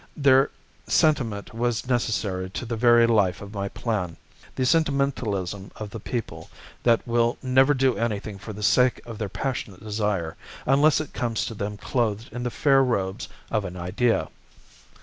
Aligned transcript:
Their 0.17 0.49
sentiment 0.87 1.53
was 1.53 1.85
necessary 1.87 2.49
to 2.49 2.65
the 2.65 2.75
very 2.75 3.05
life 3.05 3.39
of 3.39 3.53
my 3.53 3.69
plan; 3.69 4.17
the 4.55 4.65
sentimentalism 4.65 5.69
of 5.75 5.91
the 5.91 5.99
people 5.99 6.49
that 6.81 7.07
will 7.07 7.37
never 7.43 7.75
do 7.75 7.95
anything 7.99 8.39
for 8.39 8.51
the 8.51 8.63
sake 8.63 8.99
of 9.05 9.19
their 9.19 9.29
passionate 9.29 9.83
desire, 9.83 10.35
unless 10.65 11.01
it 11.01 11.13
comes 11.13 11.45
to 11.45 11.53
them 11.53 11.77
clothed 11.77 12.29
in 12.33 12.41
the 12.41 12.49
fair 12.49 12.83
robes 12.83 13.29
of 13.51 13.63
an 13.63 13.77
idea. 13.77 14.29